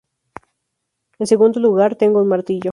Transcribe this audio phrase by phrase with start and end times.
[1.19, 2.69] En segundo lugar, tengo un martillo".